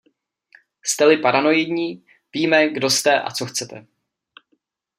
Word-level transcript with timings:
Jste-li 0.85 1.17
paranoidní, 1.17 2.05
víme, 2.33 2.69
kdo 2.69 2.89
jste 2.89 3.21
a 3.21 3.31
co 3.31 3.45
chcete. 3.45 3.85